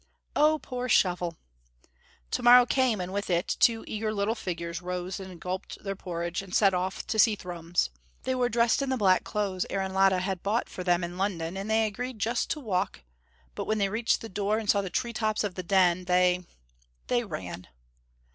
"Oh, 0.35 0.57
poor 0.57 0.89
Shovel!" 0.89 1.37
To 2.31 2.41
morrow 2.41 2.65
came, 2.65 2.99
and 2.99 3.13
with 3.13 3.29
it 3.29 3.55
two 3.59 3.85
eager 3.87 4.11
little 4.11 4.33
figures 4.33 4.81
rose 4.81 5.19
and 5.19 5.39
gulped 5.39 5.77
their 5.83 5.95
porridge, 5.95 6.41
and 6.41 6.55
set 6.55 6.73
off 6.73 7.05
to 7.05 7.19
see 7.19 7.35
Thrums. 7.35 7.91
They 8.23 8.33
were 8.33 8.49
dressed 8.49 8.81
in 8.81 8.89
the 8.89 8.97
black 8.97 9.23
clothes 9.23 9.63
Aaron 9.69 9.93
Latta 9.93 10.17
had 10.17 10.41
bought 10.41 10.67
for 10.69 10.83
them 10.83 11.03
in 11.03 11.19
London, 11.19 11.55
and 11.55 11.69
they 11.69 11.83
had 11.83 11.89
agreed 11.89 12.17
just 12.17 12.49
to 12.49 12.59
walk, 12.59 13.03
but 13.53 13.65
when 13.65 13.77
they 13.77 13.89
reached 13.89 14.21
the 14.21 14.27
door 14.27 14.57
and 14.57 14.67
saw 14.67 14.81
the 14.81 14.89
tree 14.89 15.13
tops 15.13 15.43
of 15.43 15.53
the 15.53 15.61
Den 15.61 16.05
they 16.05 16.47
they 17.05 17.23
ran. 17.23 17.67